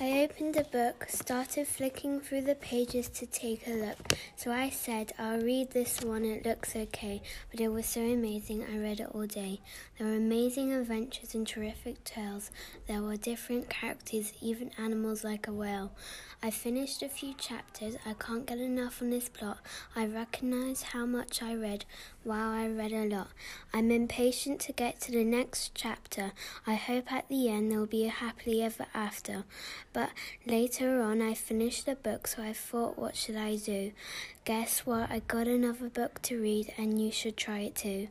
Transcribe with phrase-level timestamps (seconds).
[0.00, 4.12] I opened the book, started flicking through the pages to take a look.
[4.36, 7.20] So I said, I'll read this one, it looks okay.
[7.50, 9.58] But it was so amazing, I read it all day.
[9.98, 12.52] There were amazing adventures and terrific tales.
[12.86, 15.90] There were different characters, even animals like a whale.
[16.40, 17.96] I finished a few chapters.
[18.06, 19.58] I can't get enough on this plot.
[19.96, 21.84] I recognize how much I read.
[22.24, 23.30] Wow, I read a lot.
[23.74, 26.30] I'm impatient to get to the next chapter.
[26.64, 29.44] I hope at the end there will be a happily ever after.
[29.92, 30.10] But
[30.46, 33.92] later on, I finished the book, so I thought, what should I do?
[34.44, 35.10] Guess what?
[35.10, 38.08] I got another book to read, and you should try it too.